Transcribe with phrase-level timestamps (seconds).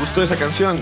[0.00, 0.78] Gustó esa canción?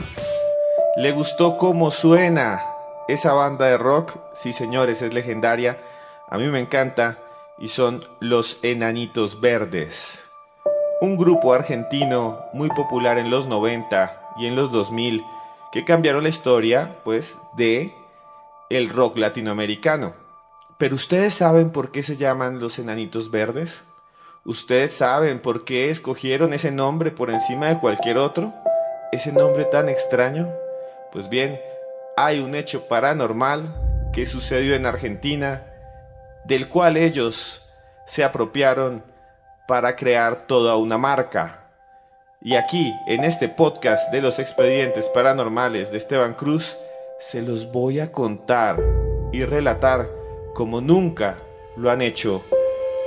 [0.96, 2.62] ¿Le gustó cómo suena
[3.08, 4.14] esa banda de rock?
[4.34, 5.77] Sí, señores, es legendaria.
[6.30, 7.18] A mí me encanta
[7.58, 10.20] y son Los Enanitos Verdes.
[11.00, 15.25] Un grupo argentino muy popular en los 90 y en los 2000
[15.72, 17.92] que cambiaron la historia, pues, de
[18.70, 20.12] el rock latinoamericano.
[20.78, 23.82] Pero ustedes saben por qué se llaman Los Enanitos Verdes?
[24.44, 28.55] ¿Ustedes saben por qué escogieron ese nombre por encima de cualquier otro?
[29.11, 30.53] ¿Ese nombre tan extraño?
[31.12, 31.59] Pues bien,
[32.14, 35.62] hay un hecho paranormal que sucedió en Argentina,
[36.45, 37.65] del cual ellos
[38.06, 39.03] se apropiaron
[39.67, 41.70] para crear toda una marca.
[42.42, 46.77] Y aquí, en este podcast de los expedientes paranormales de Esteban Cruz,
[47.19, 48.78] se los voy a contar
[49.33, 50.06] y relatar
[50.55, 51.37] como nunca
[51.77, 52.45] lo han hecho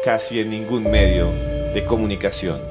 [0.04, 1.28] casi en ningún medio
[1.76, 2.71] de comunicación.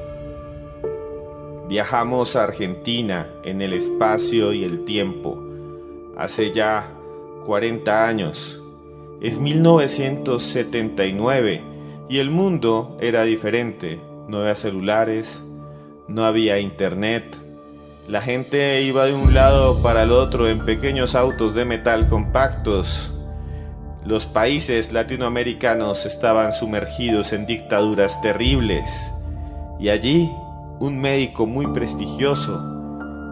[1.71, 5.41] Viajamos a Argentina en el espacio y el tiempo,
[6.17, 6.89] hace ya
[7.45, 8.61] 40 años.
[9.21, 11.61] Es 1979
[12.09, 14.01] y el mundo era diferente.
[14.27, 15.41] No había celulares,
[16.09, 17.37] no había internet.
[18.05, 23.13] La gente iba de un lado para el otro en pequeños autos de metal compactos.
[24.05, 28.91] Los países latinoamericanos estaban sumergidos en dictaduras terribles.
[29.79, 30.29] Y allí,
[30.81, 32.59] un médico muy prestigioso,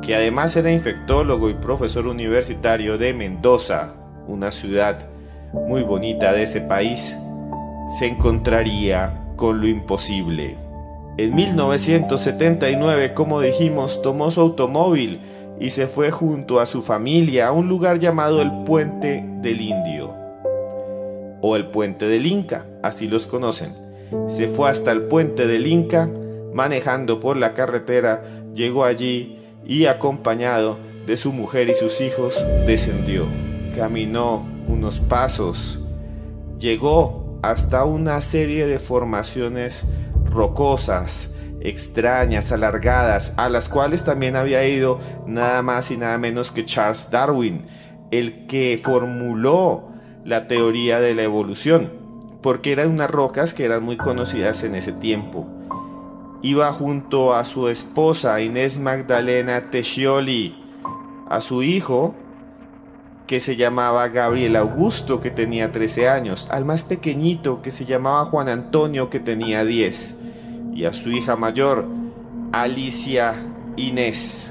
[0.03, 3.95] que además era infectólogo y profesor universitario de Mendoza,
[4.27, 4.99] una ciudad
[5.51, 7.01] muy bonita de ese país,
[7.97, 10.57] se encontraría con lo imposible.
[11.17, 15.19] En 1979, como dijimos, tomó su automóvil
[15.59, 20.13] y se fue junto a su familia a un lugar llamado el Puente del Indio
[21.41, 23.73] o el Puente del Inca, así los conocen.
[24.29, 26.09] Se fue hasta el Puente del Inca,
[26.59, 28.21] manejando por la carretera,
[28.53, 30.77] llegó allí y acompañado
[31.07, 32.35] de su mujer y sus hijos
[32.67, 33.27] descendió.
[33.77, 35.79] Caminó unos pasos,
[36.59, 39.83] llegó hasta una serie de formaciones
[40.25, 41.29] rocosas,
[41.61, 47.07] extrañas, alargadas, a las cuales también había ido nada más y nada menos que Charles
[47.09, 47.67] Darwin,
[48.11, 49.93] el que formuló
[50.25, 51.93] la teoría de la evolución,
[52.41, 55.47] porque eran unas rocas que eran muy conocidas en ese tiempo.
[56.41, 60.55] Iba junto a su esposa Inés Magdalena Tescioli,
[61.29, 62.15] a su hijo,
[63.27, 68.25] que se llamaba Gabriel Augusto, que tenía 13 años, al más pequeñito, que se llamaba
[68.25, 70.15] Juan Antonio, que tenía 10,
[70.73, 71.85] y a su hija mayor,
[72.51, 73.35] Alicia
[73.75, 74.49] Inés.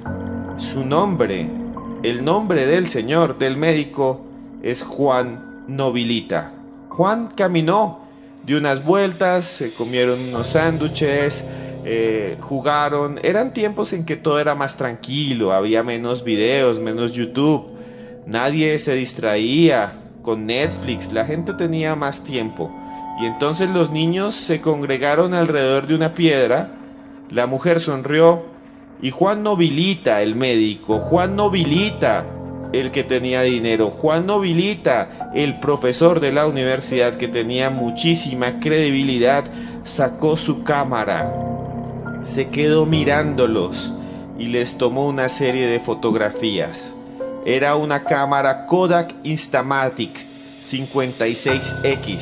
[0.59, 1.51] Su nombre,
[2.03, 4.21] el nombre del señor, del médico,
[4.63, 6.53] es Juan Nobilita.
[6.91, 8.01] Juan caminó,
[8.45, 11.43] dio unas vueltas, se comieron unos sándwiches,
[11.91, 13.19] eh, jugaron.
[13.23, 17.67] Eran tiempos en que todo era más tranquilo, había menos videos, menos YouTube,
[18.27, 22.71] nadie se distraía con Netflix, la gente tenía más tiempo.
[23.23, 26.73] Y entonces los niños se congregaron alrededor de una piedra,
[27.31, 28.43] la mujer sonrió
[29.01, 32.27] y Juan Nobilita, el médico, Juan Nobilita,
[32.75, 39.45] el que tenía dinero, Juan Nobilita, el profesor de la universidad que tenía muchísima credibilidad,
[39.85, 41.48] sacó su cámara,
[42.35, 43.93] se quedó mirándolos
[44.39, 46.95] y les tomó una serie de fotografías.
[47.45, 50.11] Era una cámara Kodak Instamatic
[50.71, 52.19] 56X,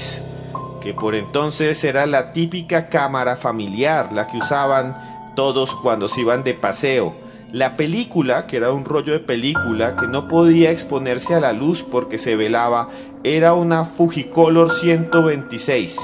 [0.83, 6.45] que por entonces era la típica cámara familiar, la que usaban todos cuando se iban
[6.45, 7.15] de paseo.
[7.53, 11.83] La película, que era un rollo de película que no podía exponerse a la luz
[11.83, 12.89] porque se velaba,
[13.25, 15.97] era una Fujicolor 126.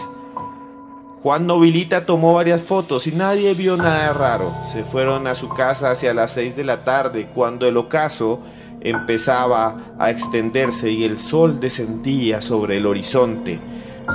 [1.22, 4.52] Juan Nobilita tomó varias fotos y nadie vio nada raro.
[4.72, 8.40] Se fueron a su casa hacia las 6 de la tarde cuando el ocaso
[8.80, 13.60] empezaba a extenderse y el sol descendía sobre el horizonte.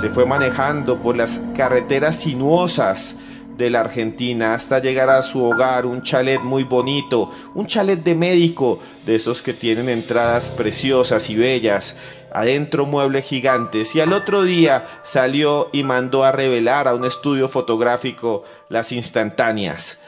[0.02, 3.14] Se fue manejando por las carreteras sinuosas
[3.56, 8.14] de la Argentina hasta llegar a su hogar, un chalet muy bonito, un chalet de
[8.14, 11.96] médico, de esos que tienen entradas preciosas y bellas,
[12.32, 17.48] adentro muebles gigantes, y al otro día salió y mandó a revelar a un estudio
[17.48, 19.98] fotográfico las instantáneas.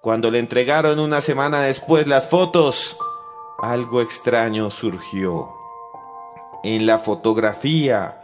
[0.00, 2.96] Cuando le entregaron una semana después las fotos,
[3.60, 5.50] algo extraño surgió.
[6.62, 8.16] En la fotografía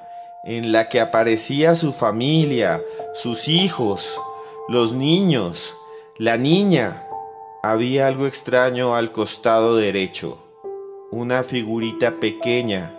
[0.44, 2.80] en la que aparecía su familia,
[3.14, 4.08] sus hijos,
[4.68, 5.76] los niños,
[6.18, 7.02] la niña,
[7.62, 10.38] había algo extraño al costado derecho.
[11.10, 12.94] Una figurita pequeña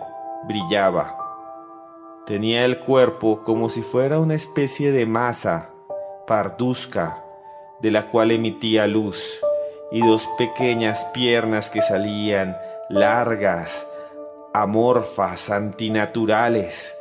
[0.46, 1.16] brillaba.
[2.26, 5.70] Tenía el cuerpo como si fuera una especie de masa
[6.26, 7.24] parduzca
[7.80, 9.22] de la cual emitía luz
[9.90, 12.56] y dos pequeñas piernas que salían
[12.90, 13.86] largas,
[14.52, 16.94] amorfas, antinaturales,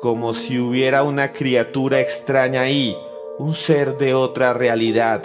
[0.00, 2.96] como si hubiera una criatura extraña ahí,
[3.38, 5.22] un ser de otra realidad.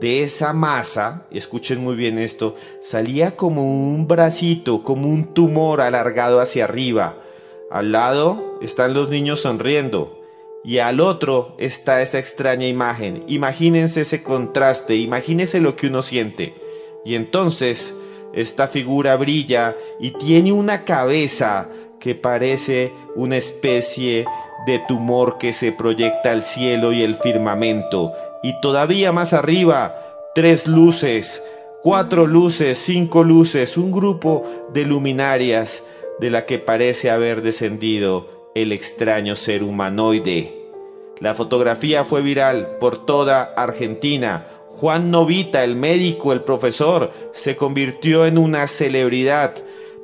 [0.00, 6.40] De esa masa, escuchen muy bien esto, salía como un bracito, como un tumor alargado
[6.40, 7.16] hacia arriba.
[7.70, 10.20] Al lado están los niños sonriendo
[10.64, 13.24] y al otro está esa extraña imagen.
[13.26, 16.54] Imagínense ese contraste, imagínense lo que uno siente.
[17.04, 17.94] Y entonces
[18.32, 21.68] esta figura brilla y tiene una cabeza
[21.98, 24.26] que parece una especie
[24.66, 28.12] de tumor que se proyecta al cielo y el firmamento,
[28.42, 29.94] y todavía más arriba,
[30.34, 31.42] tres luces,
[31.82, 35.82] cuatro luces, cinco luces, un grupo de luminarias
[36.20, 40.58] de la que parece haber descendido el extraño ser humanoide.
[41.20, 44.46] La fotografía fue viral por toda Argentina.
[44.68, 49.54] Juan Novita, el médico, el profesor, se convirtió en una celebridad.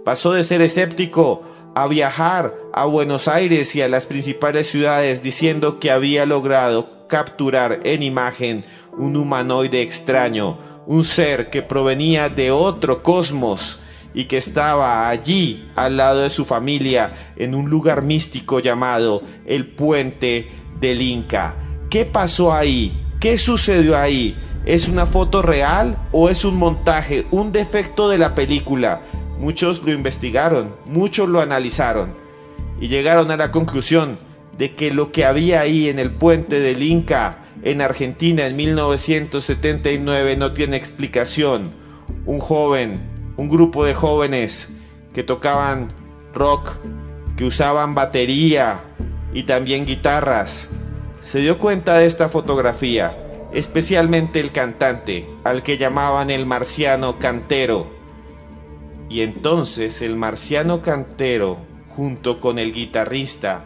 [0.05, 1.43] Pasó de ser escéptico
[1.75, 7.81] a viajar a Buenos Aires y a las principales ciudades diciendo que había logrado capturar
[7.85, 8.65] en imagen
[8.97, 13.81] un humanoide extraño, un ser que provenía de otro cosmos
[14.15, 19.67] y que estaba allí al lado de su familia en un lugar místico llamado el
[19.67, 20.49] puente
[20.79, 21.57] del Inca.
[21.91, 23.05] ¿Qué pasó ahí?
[23.19, 24.37] ¿Qué sucedió ahí?
[24.65, 29.03] ¿Es una foto real o es un montaje, un defecto de la película?
[29.39, 32.15] Muchos lo investigaron, muchos lo analizaron
[32.81, 34.19] y llegaron a la conclusión
[34.57, 40.37] de que lo que había ahí en el puente del Inca en Argentina en 1979
[40.37, 41.73] no tiene explicación.
[42.27, 43.01] Un joven,
[43.37, 44.69] un grupo de jóvenes
[45.15, 45.93] que tocaban
[46.33, 46.73] rock,
[47.37, 48.81] que usaban batería
[49.33, 50.69] y también guitarras,
[51.23, 53.17] se dio cuenta de esta fotografía,
[53.53, 57.94] especialmente el cantante, al que llamaban el marciano cantero
[59.09, 61.59] y entonces el marciano cantero,
[61.91, 63.65] junto con el guitarrista,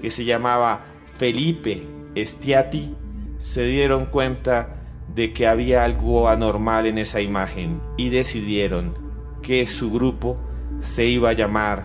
[0.00, 0.86] que se llamaba
[1.18, 1.82] Felipe
[2.14, 2.94] Estiati,
[3.38, 4.76] se dieron cuenta
[5.14, 8.94] de que había algo anormal en esa imagen y decidieron
[9.42, 10.36] que su grupo
[10.82, 11.84] se iba a llamar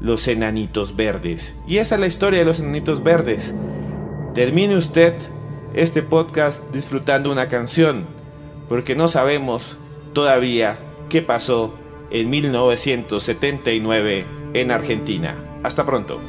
[0.00, 1.54] Los Enanitos Verdes.
[1.66, 3.54] Y esa es la historia de los Enanitos Verdes.
[4.34, 5.14] Termine usted
[5.74, 8.06] este podcast disfrutando una canción,
[8.68, 9.76] porque no sabemos
[10.12, 10.78] todavía
[11.08, 11.74] qué pasó
[12.12, 15.34] en 1979 en Argentina.
[15.62, 16.20] Hasta pronto.